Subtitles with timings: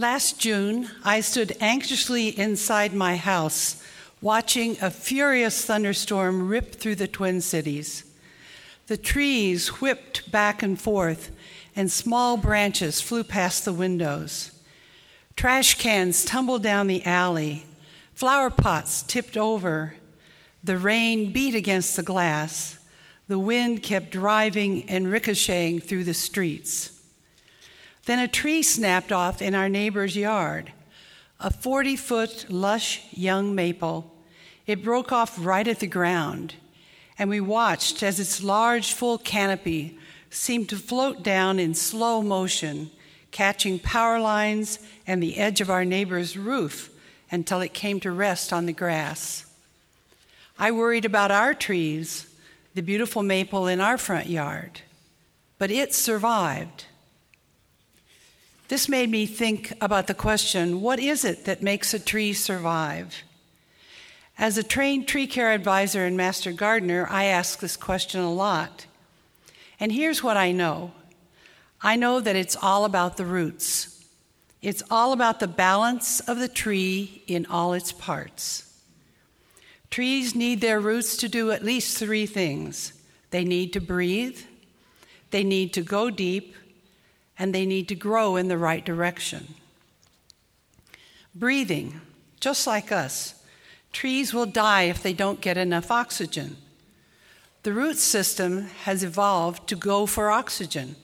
[0.00, 3.82] Last June, I stood anxiously inside my house,
[4.20, 8.04] watching a furious thunderstorm rip through the Twin Cities.
[8.86, 11.32] The trees whipped back and forth,
[11.74, 14.52] and small branches flew past the windows.
[15.34, 17.66] Trash cans tumbled down the alley,
[18.14, 19.96] flower pots tipped over.
[20.62, 22.78] The rain beat against the glass.
[23.26, 26.97] The wind kept driving and ricocheting through the streets.
[28.08, 30.72] Then a tree snapped off in our neighbor's yard,
[31.40, 34.10] a 40 foot lush young maple.
[34.66, 36.54] It broke off right at the ground,
[37.18, 39.98] and we watched as its large, full canopy
[40.30, 42.90] seemed to float down in slow motion,
[43.30, 46.88] catching power lines and the edge of our neighbor's roof
[47.30, 49.44] until it came to rest on the grass.
[50.58, 52.26] I worried about our trees,
[52.74, 54.80] the beautiful maple in our front yard,
[55.58, 56.86] but it survived.
[58.68, 63.22] This made me think about the question what is it that makes a tree survive?
[64.38, 68.86] As a trained tree care advisor and master gardener, I ask this question a lot.
[69.80, 70.92] And here's what I know
[71.80, 74.04] I know that it's all about the roots,
[74.60, 78.64] it's all about the balance of the tree in all its parts.
[79.90, 82.92] Trees need their roots to do at least three things
[83.30, 84.40] they need to breathe,
[85.30, 86.54] they need to go deep,
[87.38, 89.54] and they need to grow in the right direction.
[91.34, 92.00] Breathing,
[92.40, 93.34] just like us,
[93.92, 96.56] trees will die if they don't get enough oxygen.
[97.62, 100.96] The root system has evolved to go for oxygen,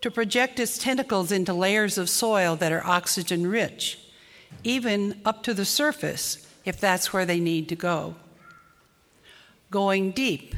[0.00, 3.98] to project its tentacles into layers of soil that are oxygen rich,
[4.64, 8.14] even up to the surface if that's where they need to go.
[9.70, 10.54] Going deep.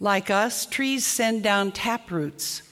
[0.00, 2.62] Like us, trees send down tap roots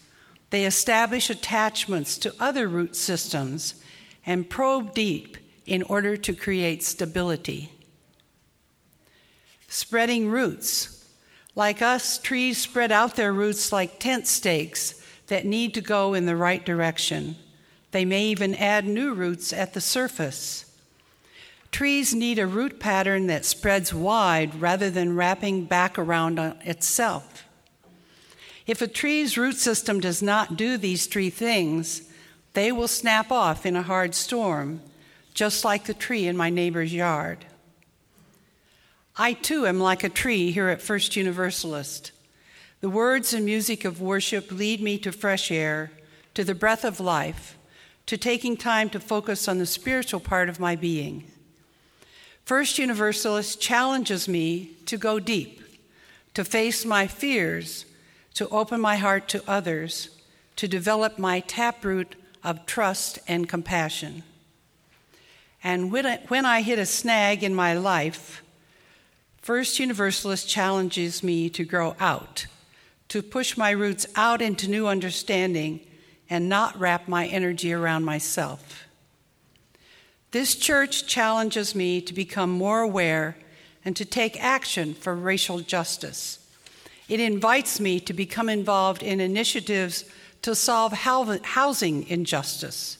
[0.51, 3.83] they establish attachments to other root systems
[4.27, 7.73] and probe deep in order to create stability.
[9.69, 11.09] Spreading roots.
[11.55, 16.27] Like us, trees spread out their roots like tent stakes that need to go in
[16.27, 17.37] the right direction.
[17.93, 20.65] They may even add new roots at the surface.
[21.71, 27.45] Trees need a root pattern that spreads wide rather than wrapping back around itself.
[28.67, 32.03] If a tree's root system does not do these three things,
[32.55, 34.81] they will snap off in a hard storm,
[35.35, 37.45] just like the tree in my neighbor's yard.
[39.17, 42.13] I too am like a tree here at First Universalist.
[42.81, 45.93] The words and music of worship lead me to fresh air,
[46.35, 47.59] to the breath of life,
[48.07, 51.25] to taking time to focus on the spiritual part of my being.
[52.45, 55.63] First Universalist challenges me to go deep,
[56.35, 57.87] to face my fears
[58.35, 60.11] to open my heart to others,
[60.57, 64.23] to develop my taproot of trust and compassion.
[65.63, 68.43] And when I, when I hit a snag in my life,
[69.41, 72.47] First Universalist challenges me to grow out,
[73.09, 75.81] to push my roots out into new understanding
[76.31, 78.85] and not wrap my energy around myself.
[80.31, 83.37] This church challenges me to become more aware
[83.85, 86.44] and to take action for racial justice.
[87.09, 90.05] It invites me to become involved in initiatives
[90.43, 92.99] to solve housing injustice.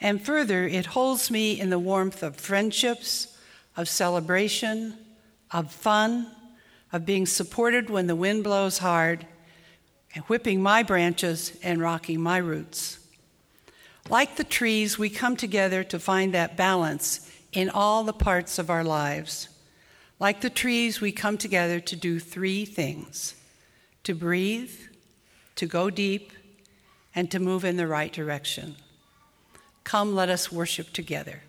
[0.00, 3.36] And further, it holds me in the warmth of friendships,
[3.76, 4.96] of celebration,
[5.50, 6.30] of fun,
[6.92, 9.26] of being supported when the wind blows hard,
[10.14, 12.98] and whipping my branches and rocking my roots.
[14.08, 18.70] Like the trees, we come together to find that balance in all the parts of
[18.70, 19.48] our lives.
[20.20, 23.34] Like the trees, we come together to do three things
[24.02, 24.72] to breathe,
[25.56, 26.32] to go deep,
[27.14, 28.76] and to move in the right direction.
[29.84, 31.42] Come, let us worship together.